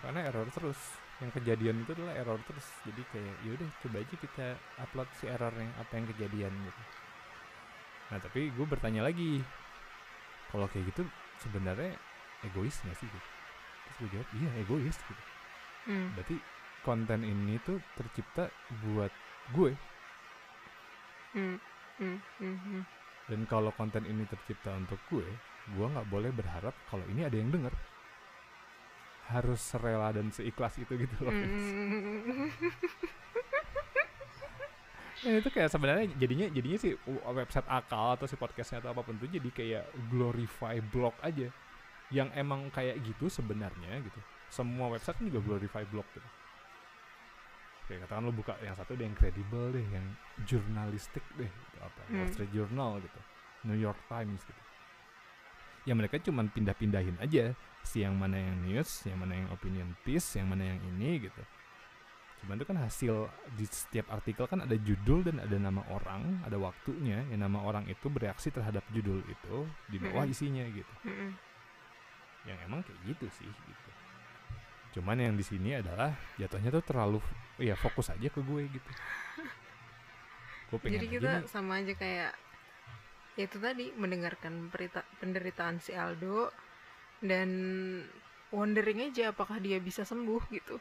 [0.00, 0.78] karena error terus
[1.22, 4.46] yang kejadian itu adalah error terus jadi kayak yaudah coba aja kita
[4.82, 6.82] upload si errornya apa yang kejadian gitu
[8.10, 9.40] nah tapi gue bertanya lagi
[10.50, 11.02] kalau kayak gitu
[11.38, 11.94] sebenarnya
[12.42, 13.28] egois nggak sih gitu
[13.84, 15.24] terus gue jawab iya egois gitu
[15.84, 16.16] Hmm.
[16.16, 16.40] berarti
[16.80, 18.48] konten ini tuh tercipta
[18.88, 19.12] buat
[19.52, 19.76] gue
[21.36, 21.60] Hmm.
[22.00, 22.16] Hmm.
[22.40, 22.56] Hmm.
[22.56, 22.82] Hmm.
[23.28, 25.28] dan kalau konten ini tercipta untuk gue
[25.76, 27.68] gue nggak boleh berharap kalau ini ada yang denger
[29.26, 32.50] harus serela dan seikhlas itu gitu loh Hmm.
[35.24, 36.92] Ya, itu kayak sebenarnya jadinya jadinya sih
[37.32, 41.48] website akal atau si podcastnya atau apa pun itu jadi kayak glorify blog aja.
[42.12, 44.20] Yang emang kayak gitu sebenarnya gitu.
[44.52, 46.28] Semua website kan juga glorify blog gitu.
[47.88, 50.04] Kayak katakan lo buka yang satu deh yang kredibel deh yang
[50.44, 52.32] jurnalistik deh gitu apa Wall Hmm.
[52.32, 53.20] Street Journal gitu
[53.64, 54.62] New York Times gitu
[55.84, 57.56] ya mereka cuman pindah-pindahin aja.
[57.84, 61.42] Si yang mana yang news yang mana yang opinion piece yang mana yang ini gitu.
[62.44, 66.56] Cuman itu kan hasil di setiap artikel kan ada judul dan ada nama orang ada
[66.56, 67.24] waktunya.
[67.28, 69.56] Yang nama orang itu bereaksi terhadap judul itu
[69.92, 70.94] di bawah isinya gitu.
[72.44, 73.90] Yang emang kayak gitu sih gitu.
[75.00, 77.18] Cuman yang di sini adalah jatuhnya tuh terlalu
[77.60, 78.90] ya fokus aja ke gue gitu.
[80.72, 82.32] Gue pengen Jadi kita sama aja kayak
[83.34, 86.54] ya itu tadi mendengarkan perita- penderitaan si Aldo
[87.18, 87.50] dan
[88.54, 90.78] wondering aja apakah dia bisa sembuh gitu.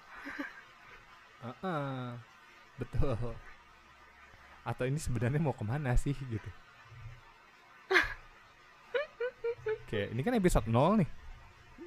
[1.43, 2.13] Heeh,
[2.79, 3.35] betul.
[4.63, 6.49] Atau ini sebenarnya mau ke mana sih gitu.
[9.91, 11.09] Kayak ini kan episode 0 nih.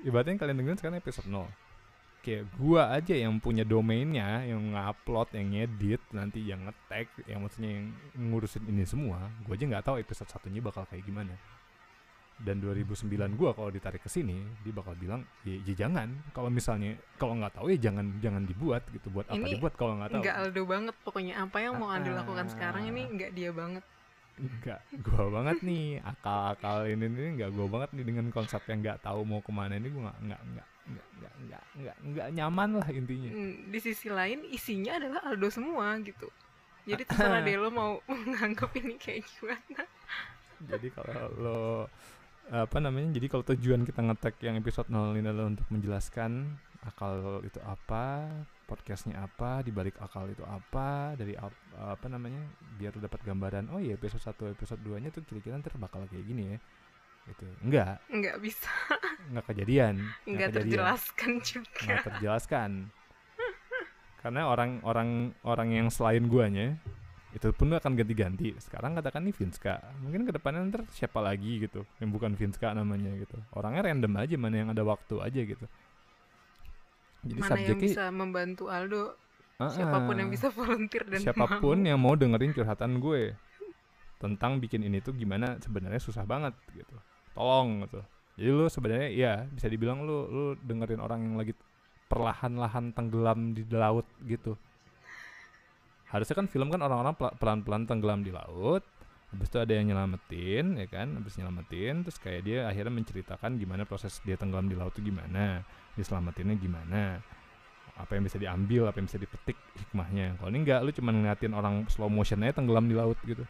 [0.05, 1.65] Ibaratnya yang kalian dengerin sekarang episode 0
[2.24, 7.70] kayak gua aja yang punya domainnya yang ngupload yang ngedit nanti yang ngetek yang maksudnya
[7.79, 7.87] yang
[8.18, 11.35] ngurusin ini semua gua aja nggak tahu episode satunya bakal kayak gimana.
[12.37, 16.12] Dan 2009 gua kalau ditarik ke sini dia bakal bilang ya, ya jangan.
[16.37, 19.09] Kalau misalnya kalau nggak tahu ya jangan jangan dibuat gitu.
[19.09, 20.20] Buat apa Ini dibuat kalau nggak tahu?
[20.20, 21.35] Enggak Aldo banget pokoknya.
[21.40, 23.12] Apa yang mau Aldo lakukan sekarang ini Ah.
[23.16, 23.85] enggak dia banget.
[24.37, 26.05] Enggak, gua banget nih.
[26.05, 29.81] Akal-akal ini nih enggak gua banget nih dengan konsep yang nggak tahu mau ke mana
[29.81, 33.31] ini gua nggak nggak nggak nggak nggak nggak nggak nggak nyaman lah intinya.
[33.31, 36.31] Hmm, Di sisi lain isinya adalah Aldo semua gitu.
[36.87, 39.83] Jadi terserah deh lo mau menganggap ini kayak gimana.
[40.62, 41.61] Jadi kalau lo
[42.46, 43.11] apa namanya?
[43.18, 46.55] Jadi kalau tujuan kita ngetek yang episode 0 ini adalah untuk menjelaskan
[46.87, 48.31] akal itu apa,
[48.70, 52.38] podcastnya apa, dibalik akal itu apa, dari ap- apa namanya?
[52.79, 53.75] Biar lo dapat gambaran.
[53.75, 56.59] Oh iya episode 1 episode 2 nya tuh kira-kira ntar bakal kayak gini ya.
[57.26, 57.44] Gitu.
[57.60, 58.70] Enggak, Enggak bisa,
[59.26, 59.94] enggak kejadian.
[60.24, 60.54] enggak kejadian.
[60.54, 61.80] terjelaskan juga.
[61.82, 62.70] nggak terjelaskan.
[64.22, 65.10] Karena orang-orang
[65.42, 66.78] orang yang selain guanya
[67.30, 68.54] itu pun akan ganti-ganti.
[68.58, 69.78] Sekarang katakan nih Vinska.
[70.00, 71.82] Mungkin ke depannya ntar siapa lagi gitu.
[71.98, 73.36] Yang bukan Vinska namanya gitu.
[73.52, 75.66] Orangnya random aja mana yang ada waktu aja gitu.
[77.22, 79.18] Jadi Mana yang bisa membantu Aldo,
[79.56, 81.88] Ah, siapa pun yang bisa volunteer dan siapa pun mau.
[81.88, 83.32] yang mau dengerin curhatan gue
[84.16, 86.92] tentang bikin ini tuh gimana sebenarnya susah banget gitu
[87.37, 88.01] tolong gitu.
[88.37, 91.53] Jadi lu sebenarnya ya bisa dibilang lu lu dengerin orang yang lagi
[92.09, 94.57] perlahan-lahan tenggelam di laut gitu.
[96.09, 98.81] Harusnya kan film kan orang-orang pela- pelan-pelan tenggelam di laut
[99.27, 103.83] habis itu ada yang nyelamatin ya kan habis nyelamatin terus kayak dia akhirnya menceritakan gimana
[103.83, 105.66] proses dia tenggelam di laut itu gimana
[105.99, 107.18] diselamatinnya gimana
[107.99, 110.37] apa yang bisa diambil apa yang bisa dipetik hikmahnya.
[110.38, 113.42] Kalau ini enggak lu cuma ngeliatin orang slow motion aja tenggelam di laut gitu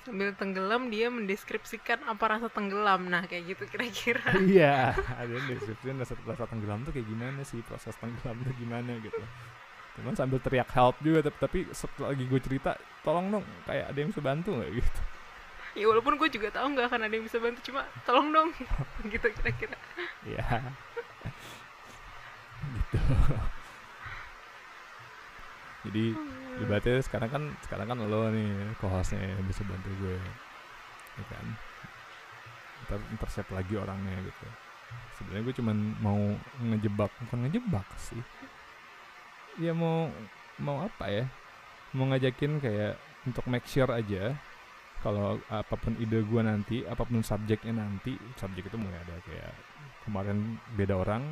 [0.00, 3.04] Sambil tenggelam dia mendeskripsikan apa rasa tenggelam.
[3.06, 4.32] Nah, kayak gitu kira-kira.
[4.56, 7.60] iya ada yang deskripsiin rasa, rasa tenggelam tuh kayak gimana sih?
[7.60, 9.20] Proses tenggelam tuh gimana gitu.
[10.00, 12.72] Cuman sambil teriak help juga tapi, tapi setelah lagi gue cerita
[13.04, 14.70] tolong dong kayak ada yang bisa bantu nggak?
[14.80, 15.00] Gitu.
[15.70, 18.50] Ya walaupun gue juga tahu nggak akan ada yang bisa bantu cuma tolong dong.
[19.12, 19.76] Gitu kira-kira.
[20.24, 20.44] ya
[22.76, 22.98] gitu.
[25.80, 26.04] Jadi
[26.60, 30.16] ibaratnya sekarang kan sekarang kan lo nih co-hostnya yang bisa bantu gue
[31.16, 31.46] ya kan?
[32.90, 34.46] Ntar, siapa lagi orangnya gitu.
[35.18, 36.20] Sebenarnya gue cuman mau
[36.60, 38.22] ngejebak bukan ngejebak sih.
[39.60, 40.12] Ya mau
[40.60, 41.24] mau apa ya?
[41.96, 44.36] Mau ngajakin kayak untuk make sure aja
[45.00, 49.52] kalau apa pun ide gue nanti apa pun subjeknya nanti subjek itu mulai ada kayak
[50.04, 51.24] kemarin beda orang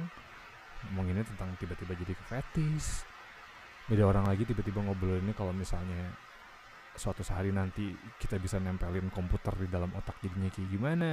[0.88, 3.07] ngomonginnya tentang tiba-tiba jadi ke fetis
[3.88, 6.12] beda orang lagi tiba-tiba ngobrolinnya kalau misalnya
[6.92, 11.12] suatu hari nanti kita bisa nempelin komputer di dalam otak jadinya kayak gimana.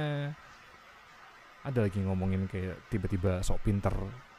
[1.66, 3.94] Ada lagi ngomongin kayak tiba-tiba sok pinter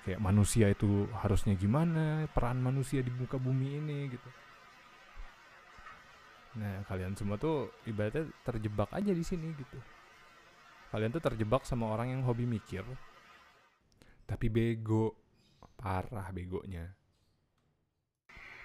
[0.06, 4.30] kayak manusia itu harusnya gimana peran manusia di muka bumi ini gitu.
[6.62, 9.80] Nah kalian semua tuh ibaratnya terjebak aja di sini gitu.
[10.88, 12.86] Kalian tuh terjebak sama orang yang hobi mikir
[14.28, 15.16] tapi bego
[15.80, 16.92] parah begonya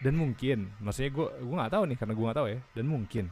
[0.02, 2.58] dan mungkin maksudnya gue gue nggak tahu nih karena gue nggak tahu ya.
[2.74, 3.24] Dan mungkin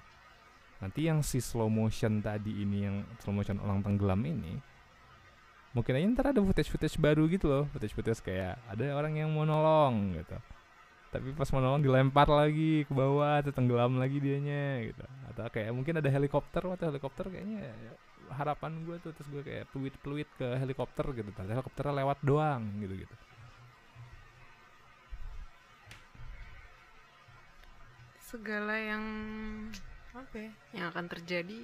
[0.79, 4.57] nanti yang si slow motion tadi ini yang slow motion orang tenggelam ini
[5.71, 7.65] mungkin aja ntar ada footage footage baru gitu loh.
[7.75, 10.39] Footage footage kayak ada orang yang mau nolong gitu.
[11.11, 15.05] Tapi pas mau nolong dilempar lagi ke bawah atau tenggelam lagi dianya gitu.
[15.35, 17.67] Atau kayak mungkin ada helikopter atau helikopter kayaknya
[18.31, 21.35] harapan gue tuh terus gue kayak peluit peluit ke helikopter gitu.
[21.35, 23.15] Tapi helikopternya lewat doang gitu gitu
[28.31, 29.05] segala yang
[30.15, 31.59] apa ya yang akan terjadi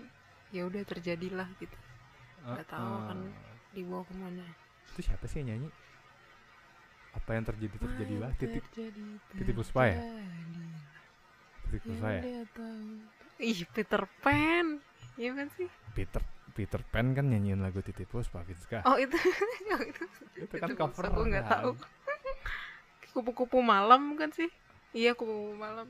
[0.51, 1.77] ya udah terjadilah gitu.
[2.43, 3.19] Nggak tahu akan
[3.71, 4.47] dibawa ke mana.
[4.95, 5.71] Itu siapa sih yang nyanyi?
[7.15, 8.31] Apa yang terjadi terjadilah?
[8.35, 9.05] Titik terjadi,
[9.39, 9.99] titik puspa ya?
[11.67, 12.23] titik Yang puspa ya?
[12.51, 12.83] tahu.
[13.37, 14.67] ih Peter Pan.
[15.17, 15.69] Iya kan sih?
[15.95, 16.23] Peter
[16.57, 19.15] Peter Pan kan nyanyiin lagu Titip Puspa Vinska oh itu.
[19.77, 20.05] Oh, itu.
[20.41, 21.71] Itu kan itu cover gue nggak tahu.
[23.13, 24.49] Kupu-kupu malam kan sih?
[24.97, 25.85] Iya kupu-kupu malam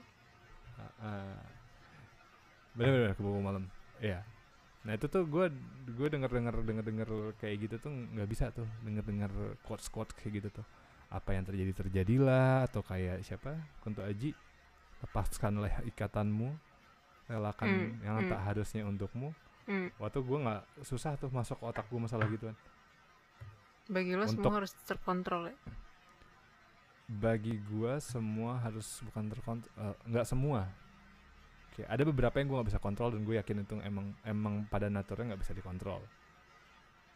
[2.77, 3.65] Bener-bener ke malam.
[3.99, 4.21] Iya.
[4.85, 5.51] Nah itu tuh gue
[5.91, 7.09] gue denger denger denger denger
[7.41, 9.33] kayak gitu tuh nggak bisa tuh denger denger
[9.65, 10.67] quotes quotes kayak gitu tuh.
[11.11, 13.57] Apa yang terjadi terjadilah atau kayak siapa?
[13.83, 14.35] Kunto Aji
[15.03, 16.49] lepaskanlah ikatanmu
[17.27, 18.31] relakan Hmm, yang hmm.
[18.31, 19.35] tak harusnya untukmu.
[19.67, 19.91] Hmm.
[19.99, 22.55] waktu gue nggak susah tuh masuk otak gue masalah gituan
[23.91, 25.57] bagi lo Untuk- semua harus terkontrol ya
[27.07, 29.71] bagi gua semua harus bukan terkontrol
[30.11, 30.67] nggak semua.
[31.71, 34.89] Oke, ada beberapa yang gua nggak bisa kontrol dan gue yakin itu emang emang pada
[34.89, 36.03] naturnya nggak bisa dikontrol.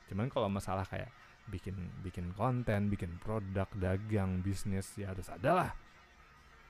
[0.07, 1.11] Cuman kalau masalah kayak
[1.51, 1.75] bikin
[2.07, 5.71] bikin konten bikin produk dagang bisnis ya harus ada lah.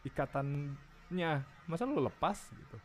[0.07, 2.77] Ikatannya masa lu lepas gitu?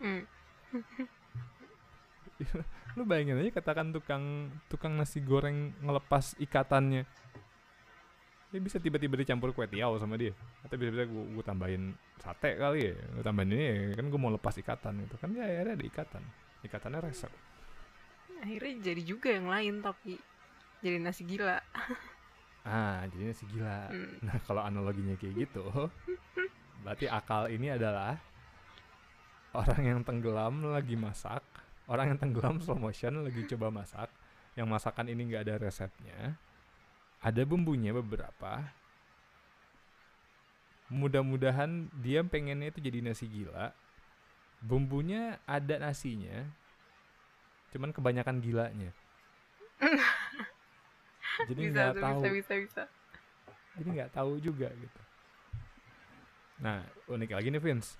[0.00, 0.24] Hmm.
[2.98, 7.04] lu bayangin aja katakan tukang tukang nasi goreng ngelepas ikatannya
[8.50, 10.34] dia bisa tiba-tiba dicampur kue tiaw sama dia.
[10.66, 12.94] Atau bisa-bisa gue, gue tambahin sate kali ya.
[13.14, 15.14] Gue tambahin ini ya, kan gue mau lepas ikatan gitu.
[15.22, 16.22] Kan ya akhirnya ada ikatan.
[16.66, 17.32] Ikatannya resep.
[18.42, 20.18] Akhirnya jadi juga yang lain tapi
[20.82, 21.58] jadi nasi gila.
[22.60, 23.88] Ah jadinya si gila.
[23.88, 24.20] Hmm.
[24.20, 25.64] nah kalau analoginya kayak gitu
[26.84, 28.20] berarti akal ini adalah
[29.56, 31.40] orang yang tenggelam lagi masak
[31.88, 34.12] orang yang tenggelam slow motion lagi coba masak
[34.54, 36.36] yang masakan ini nggak ada resepnya
[37.20, 38.64] ada bumbunya beberapa.
[40.90, 43.70] Mudah-mudahan dia pengennya itu jadi nasi gila.
[44.60, 46.48] Bumbunya ada nasinya
[47.70, 48.90] cuman kebanyakan gilanya.
[51.48, 52.20] Jadi nggak tahu.
[52.20, 52.54] bisa bisa.
[52.58, 52.82] Bisa
[53.78, 55.00] jadi nggak tahu juga gitu.
[56.60, 57.96] Nah unik lagi nih Vince.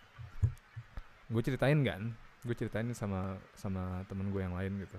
[1.30, 2.12] Gue ceritain kan?
[2.44, 4.98] Gue ceritain sama sama temen gue yang lain gitu.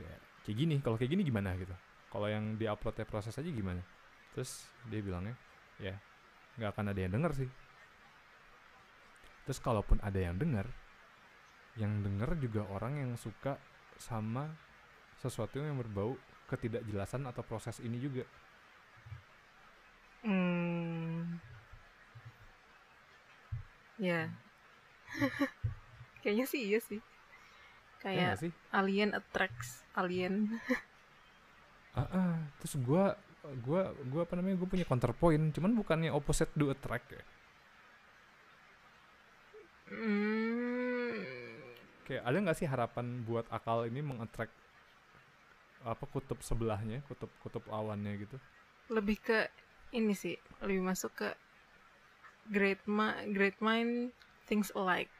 [0.00, 0.76] Kayak kayak gini.
[0.82, 1.76] Kalau kayak gini gimana gitu
[2.08, 3.80] kalau yang diuploadnya proses aja gimana?
[4.32, 5.36] Terus dia bilangnya
[5.78, 5.94] ya
[6.58, 7.50] nggak akan ada yang denger sih.
[9.48, 10.66] Terus kalaupun ada yang denger
[11.78, 13.54] yang denger juga orang yang suka
[13.96, 14.50] sama
[15.22, 16.18] sesuatu yang berbau
[16.50, 18.26] ketidakjelasan atau proses ini juga.
[20.26, 21.38] Hmm.
[23.98, 24.26] ya.
[26.22, 26.98] Kayaknya sih iya sih.
[26.98, 28.52] Ya kayak nggak sih?
[28.70, 30.34] alien attracts alien
[31.98, 32.34] Ah, ah.
[32.62, 33.18] terus gua
[33.66, 37.22] gua gua apa namanya gue punya counterpoint cuman bukannya opposite do attract ya
[39.90, 41.18] hmm.
[42.06, 44.54] kayak ada nggak sih harapan buat akal ini mengattract
[45.82, 48.36] apa kutub sebelahnya kutub kutub lawannya gitu
[48.94, 49.50] lebih ke
[49.94, 51.28] ini sih lebih masuk ke
[52.52, 54.12] great ma great mind
[54.46, 55.12] things alike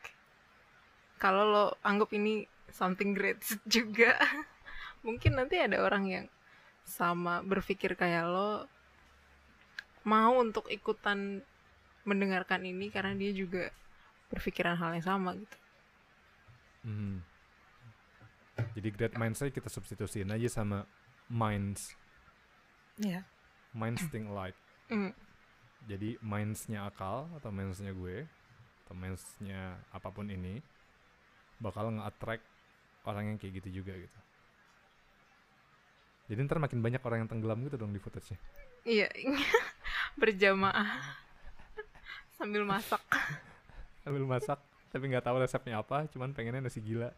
[1.18, 3.40] kalau lo anggap ini something great
[3.74, 4.16] juga
[5.02, 6.26] mungkin nanti ada orang yang
[6.88, 8.64] sama berpikir kayak lo
[10.09, 11.44] mau untuk ikutan
[12.09, 13.68] mendengarkan ini karena dia juga
[14.33, 15.59] berpikiran hal yang sama gitu.
[16.88, 17.20] Hmm.
[18.72, 20.88] jadi great minds kita substitusiin aja sama
[21.29, 21.92] minds.
[22.96, 23.29] Ya
[23.79, 24.57] minds think alike.
[24.88, 25.12] Mm.
[25.85, 28.24] jadi mindsnya akal atau mindsnya gue
[28.85, 30.64] atau mindsnya apa pun ini
[31.61, 32.44] bakal nge-attract
[33.05, 34.18] orang yang kayak gitu juga gitu
[36.28, 38.36] jadi ntar makin banyak orang yang tenggelam gitu dong di footage-nya.
[38.84, 39.08] Iya
[40.20, 41.00] berjamaah.
[42.36, 43.00] Sambil masak.
[44.04, 47.08] Sambil masak tapi nggak tahu resepnya apa cuman pengennya nasi gila.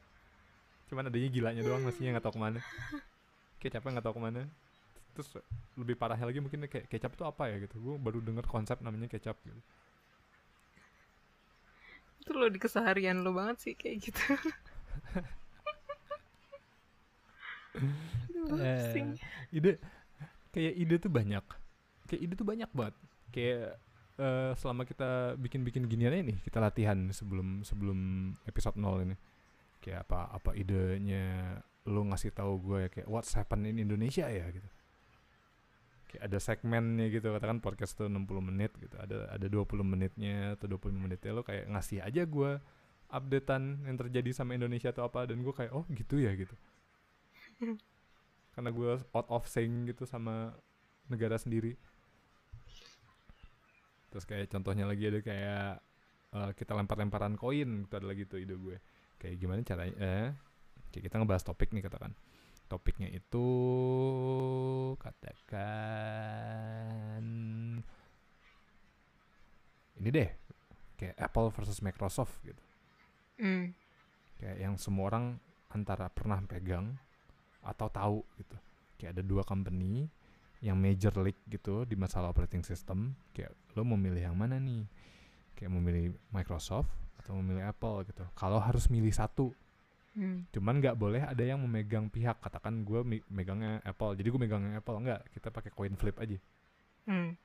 [0.86, 2.60] Cuman adanya gilanya doang nasinya nggak tahu ke mana.
[3.58, 4.42] Kecapnya nggak tahu ke mana.
[5.18, 5.28] Terus
[5.74, 7.82] lebih parahnya lagi mungkin kayak kecap itu apa ya gitu.
[7.82, 9.60] Gue baru denger konsep namanya kecap gitu.
[12.22, 14.22] Itu lo di keseharian lo banget sih kayak gitu
[18.48, 19.16] Eh,
[19.52, 19.72] ide
[20.54, 21.44] kayak ide tuh banyak.
[22.08, 22.94] Kayak ide tuh banyak banget.
[23.30, 23.78] Kayak
[24.20, 29.16] eh, selama kita bikin-bikin ginian ini kita latihan sebelum sebelum episode 0 ini.
[29.80, 34.46] Kayak apa apa idenya lu ngasih tahu gue ya kayak what's happen in Indonesia ya?
[34.52, 34.68] gitu.
[36.10, 38.96] Kayak ada segmennya gitu katakan podcast tuh 60 menit gitu.
[38.98, 42.60] Ada ada 20 menitnya atau 20 menitnya lo kayak ngasih aja gue
[43.10, 46.54] updatean yang terjadi sama Indonesia atau apa dan gue kayak oh gitu ya gitu
[48.54, 50.54] karena gue out of sync gitu sama
[51.10, 51.74] negara sendiri.
[54.10, 55.82] Terus kayak contohnya lagi ada kayak
[56.34, 58.76] eh, kita lempar-lemparan koin itu ada lagi tuh ide gue.
[59.20, 60.30] Kayak gimana caranya eh
[60.90, 62.14] kayak kita ngebahas topik nih katakan.
[62.70, 63.46] Topiknya itu
[64.98, 66.30] katakan
[70.00, 70.30] ini deh
[70.96, 72.62] kayak Apple versus Microsoft gitu.
[73.40, 73.72] Hmm.
[74.36, 75.40] kayak yang semua orang
[75.72, 76.92] antara pernah pegang
[77.60, 78.56] atau tahu gitu.
[78.96, 80.08] Kayak ada dua company
[80.60, 84.84] yang major league gitu di masalah operating system kayak lo mau milih yang mana nih?
[85.56, 86.88] Kayak memilih Microsoft
[87.20, 88.24] atau memilih Apple gitu.
[88.34, 89.52] Kalau harus milih satu
[90.10, 90.42] Hmm.
[90.50, 92.42] cuman nggak boleh ada yang memegang pihak.
[92.42, 94.98] Katakan gue mi- megangnya Apple jadi gue megangnya Apple.
[94.98, 96.36] Enggak kita pakai coin flip aja.
[97.06, 97.38] Hmm.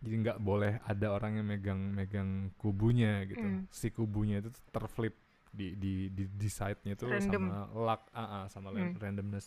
[0.00, 3.40] jadi nggak boleh ada orang yang megang-megang kubunya gitu.
[3.40, 3.64] Hmm.
[3.72, 5.16] si kubunya itu terflip
[5.54, 7.42] di di di, di side-nya itu Random.
[7.46, 8.98] sama luck ah, ah, sama Hmm.
[8.98, 9.46] randomness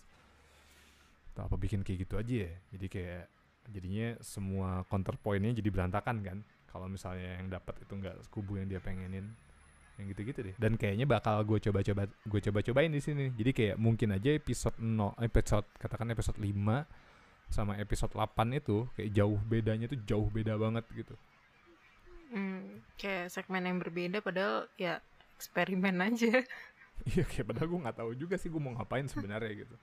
[1.36, 3.24] atau apa bikin kayak gitu aja ya jadi kayak
[3.68, 8.80] jadinya semua counterpointnya jadi berantakan kan kalau misalnya yang dapat itu nggak kubu yang dia
[8.80, 9.36] pengenin
[9.98, 14.14] yang gitu-gitu deh dan kayaknya bakal gue coba-coba gue coba-cobain di sini jadi kayak mungkin
[14.14, 16.54] aja episode 0 episode katakan episode 5
[17.50, 18.24] sama episode 8
[18.56, 21.14] itu kayak jauh bedanya tuh jauh beda banget gitu
[22.28, 22.84] Hmm.
[23.00, 25.00] Kayak segmen yang berbeda padahal ya
[25.38, 26.42] eksperimen aja.
[27.06, 29.76] Iya kayak padahal gue nggak tahu juga sih gue mau ngapain sebenarnya gitu.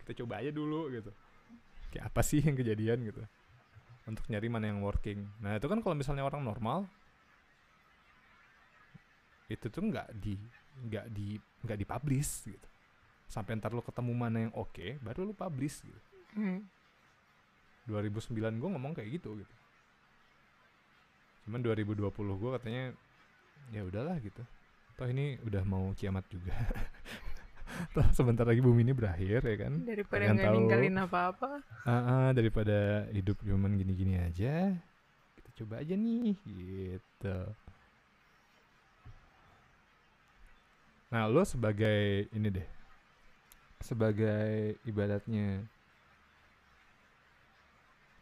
[0.00, 1.10] Kita coba aja dulu gitu.
[1.90, 3.20] Kayak apa sih yang kejadian gitu.
[4.06, 5.26] Untuk nyari mana yang working.
[5.42, 6.86] Nah itu kan kalau misalnya orang normal
[9.50, 10.38] itu tuh nggak di
[10.86, 12.68] nggak di nggak dipublish gitu.
[13.26, 16.00] Sampai ntar lo ketemu mana yang oke, baru lo publish gitu.
[16.38, 16.62] Hmm.
[17.90, 18.30] 2009
[18.62, 19.54] gue ngomong kayak gitu gitu.
[21.50, 22.84] Cuman 2020 gue katanya
[23.74, 24.46] ya udahlah gitu.
[25.00, 26.52] Toh ini udah mau kiamat juga.
[27.96, 29.80] Toh sebentar lagi bumi ini berakhir ya kan.
[29.80, 31.64] Daripada nggak ninggalin apa-apa.
[31.88, 34.76] Ah, ah, daripada hidup cuman gini-gini aja,
[35.40, 37.38] kita coba aja nih gitu.
[41.08, 42.68] Nah, lo sebagai ini deh.
[43.80, 45.64] Sebagai ibaratnya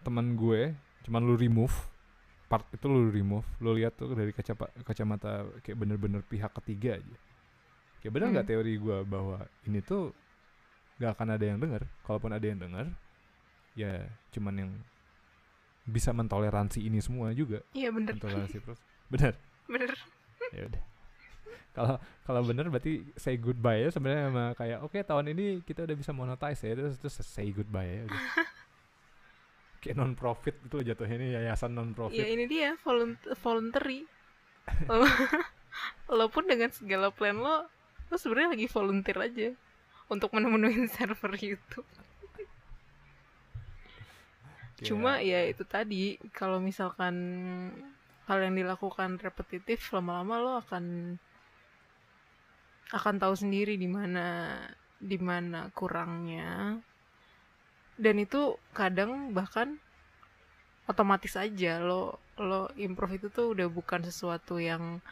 [0.06, 1.74] teman gue, cuman lu remove
[2.48, 7.16] part itu lu remove, lu lihat tuh dari kaca kacamata kayak bener-bener pihak ketiga aja.
[8.00, 8.52] Kayak bener nggak Hmm.
[8.56, 10.11] teori gue bahwa ini tuh
[10.96, 11.82] nggak akan ada yang denger.
[12.02, 12.87] Kalaupun ada yang denger,
[13.74, 13.92] ya
[14.32, 14.70] cuman yang
[15.84, 18.12] bisa mentoleransi ini semua juga Iya bener.
[18.12, 18.76] mentoleransi terus
[19.08, 19.32] bener
[19.64, 19.96] Bener.
[20.52, 20.82] ya udah
[21.72, 25.96] kalau kalau bener berarti say goodbye ya sebenarnya sama kayak oke tahun ini kita udah
[25.96, 28.20] bisa monetize ya terus terus say goodbye ya udah.
[29.78, 34.04] kayak non profit itu jatuhnya ini yayasan non Ya profit ini dia volunt voluntary.
[34.90, 35.06] Lo-
[36.10, 37.68] Walaupun dengan segala plan lo,
[38.10, 39.48] lo sebenarnya lagi volunteer aja
[40.10, 41.86] untuk menemuin server YouTube.
[44.78, 47.14] Cuma ya itu tadi kalau misalkan
[48.30, 51.16] hal yang dilakukan repetitif lama-lama lo akan
[52.88, 54.56] akan tahu sendiri di mana
[54.98, 56.78] di mana kurangnya
[57.98, 59.76] dan itu kadang bahkan
[60.88, 65.02] otomatis aja lo lo improve itu tuh udah bukan sesuatu yang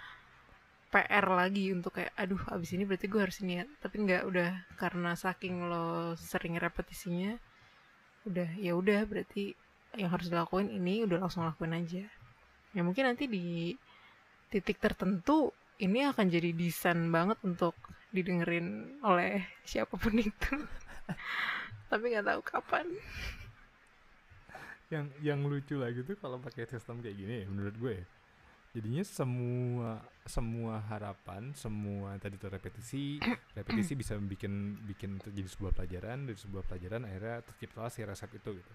[0.94, 5.12] PR lagi untuk kayak aduh abis ini berarti gue harus ya tapi nggak udah karena
[5.18, 7.36] saking lo sering repetisinya
[8.24, 9.54] udah ya udah berarti
[9.94, 12.04] yang harus dilakuin ini udah langsung lakuin aja.
[12.76, 13.72] Ya mungkin nanti di
[14.52, 17.74] titik tertentu ini akan jadi desain banget untuk
[18.12, 20.52] didengerin oleh siapa pun itu
[21.86, 22.86] tapi nggak tahu kapan.
[24.90, 28.06] Yang yang lucu lagi tuh kalau pakai sistem kayak gini menurut gue ya.
[28.76, 33.16] jadinya semua semua harapan semua tadi tuh repetisi
[33.56, 38.50] repetisi bisa bikin bikin jadi sebuah pelajaran dari sebuah pelajaran akhirnya terciptalah si resep itu
[38.60, 38.72] gitu.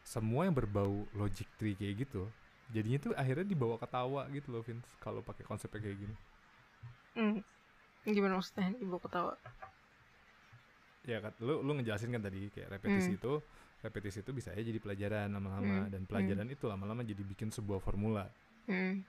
[0.00, 2.24] Semua yang berbau logic tree kayak gitu
[2.72, 6.14] jadinya tuh akhirnya dibawa ketawa gitu loh Vince kalau pakai konsepnya kayak gini.
[7.18, 7.38] Hmm.
[8.08, 8.72] gimana maksudnya?
[8.80, 9.36] Ibu ketawa
[11.08, 13.18] ya kan lu lu ngejelasin kan tadi kayak repetisi Hmm.
[13.18, 13.32] itu
[13.80, 17.80] repetisi itu bisa aja jadi pelajaran lama-lama Hmm, dan pelajaran itu lama-lama jadi bikin sebuah
[17.80, 18.28] formula
[18.68, 19.00] hmm.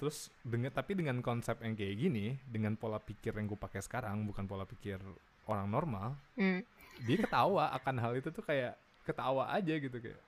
[0.00, 4.24] terus dengan tapi dengan konsep yang kayak gini dengan pola pikir yang gue pakai sekarang
[4.24, 4.96] bukan pola pikir
[5.44, 6.64] orang normal Hmm.
[7.04, 8.72] dia ketawa akan hal itu tuh kayak
[9.04, 10.20] ketawa aja gitu kayak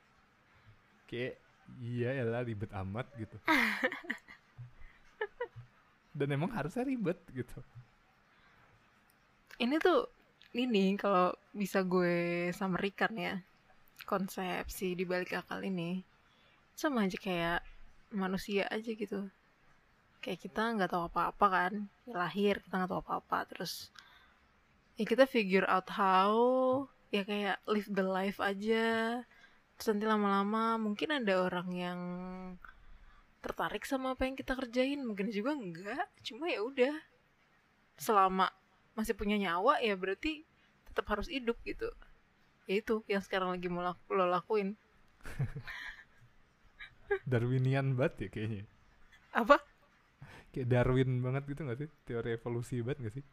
[1.08, 1.34] kayak
[1.80, 3.40] iya lah ribet amat gitu
[6.18, 7.56] dan emang harusnya ribet gitu
[9.58, 10.06] ini tuh
[10.56, 13.34] ini kalau bisa gue samerikan ya
[14.08, 16.00] konsepsi di balik akal ini
[16.78, 17.60] sama aja kayak
[18.14, 19.28] manusia aja gitu.
[20.22, 21.72] Kayak kita nggak tahu apa-apa kan
[22.08, 23.92] lahir kita nggak tahu apa-apa terus
[24.96, 26.32] ya kita figure out how
[27.12, 29.20] ya kayak live the life aja.
[29.76, 32.00] Terus nanti lama-lama mungkin ada orang yang
[33.38, 36.94] tertarik sama apa yang kita kerjain mungkin juga enggak cuma ya udah
[37.94, 38.50] selama
[38.98, 40.42] masih punya nyawa ya berarti
[40.90, 41.86] tetap harus hidup gitu.
[42.66, 44.74] Ya itu yang sekarang lagi mau laku, lo lakuin.
[47.30, 48.64] Darwinian banget ya kayaknya.
[49.30, 49.62] Apa?
[50.50, 51.88] Kayak Darwin banget gitu gak sih?
[52.02, 53.24] Teori evolusi banget gak sih?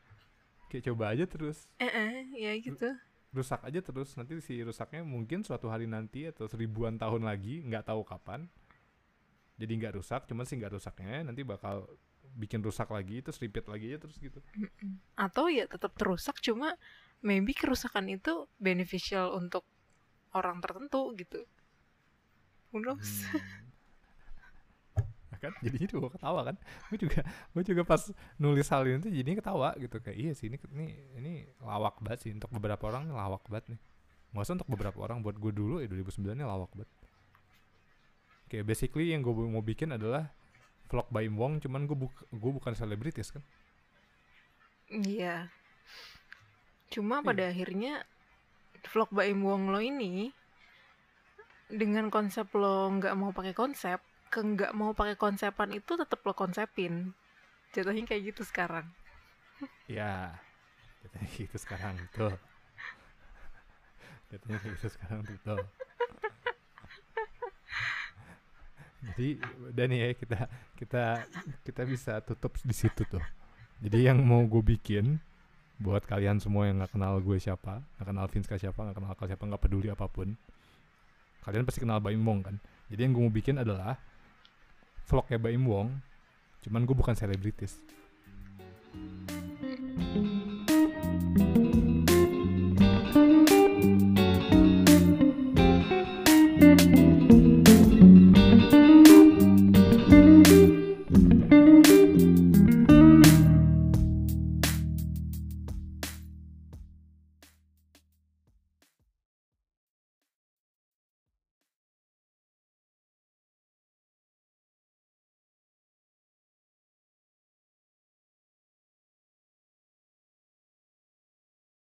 [0.70, 1.58] Kayak coba aja terus.
[1.82, 2.94] Eh eh, ya gitu.
[3.36, 4.14] rusak aja terus.
[4.16, 8.48] Nanti si rusaknya mungkin suatu hari nanti atau seribuan tahun lagi nggak tahu kapan
[9.60, 10.24] jadi nggak rusak.
[10.30, 11.90] Cuman sih nggak rusaknya nanti bakal
[12.36, 14.40] bikin rusak lagi terus repeat lagi aja terus gitu.
[15.16, 16.76] Atau ya tetap terusak cuma
[17.24, 19.64] maybe kerusakan itu beneficial untuk
[20.36, 21.48] orang tertentu gitu.
[22.76, 23.24] Who knows?
[23.32, 23.64] Hmm.
[25.32, 25.54] Nah kan?
[25.64, 26.56] Jadinya gue ketawa kan?
[26.92, 28.02] Gue juga gue juga pas
[28.36, 29.98] nulis hal ini tuh jadinya ketawa gitu.
[30.04, 30.88] Kayak iya sih ini ini
[31.20, 31.34] ini
[31.64, 33.80] lawak banget sih untuk beberapa orang ini lawak banget nih.
[34.36, 36.92] Nggak usah untuk beberapa orang buat gue dulu ya 2009 ini lawak banget.
[38.52, 40.32] Kayak basically yang gue mau bikin adalah
[40.90, 43.44] vlog by Im Wong cuman gue buk gue bukan selebritis kan
[44.90, 45.50] Iya.
[46.94, 47.26] Cuma Iya.
[47.28, 47.94] pada akhirnya
[48.92, 50.14] vlog Mbak Im Wong lo ini
[51.82, 54.00] dengan konsep lo nggak mau pakai konsep,
[54.34, 56.94] ke nggak mau pakai konsepan itu tetap lo konsepin.
[57.74, 58.88] Jatuhnya kayak gitu sekarang.
[59.88, 60.34] ya
[61.02, 62.34] jatuhnya gitu sekarang betul
[64.30, 65.60] jatuhnya kayak gitu sekarang betul
[69.12, 69.28] jadi
[69.70, 70.40] udah nih ya kita
[70.80, 71.04] kita
[71.62, 73.22] kita bisa tutup di situ tuh.
[73.84, 75.20] Jadi yang mau gue bikin
[75.78, 79.28] buat kalian semua yang nggak kenal gue siapa nggak kenal Vinska siapa nggak kenal Akal
[79.28, 80.32] siapa nggak peduli apa pun
[81.44, 82.56] kalian pasti kenal Baim Wong kan?
[82.88, 84.00] Jadi yang gue mau bikin adalah
[85.06, 85.94] vlognya Baim Wong
[86.66, 87.78] cuman gue bukan selebritis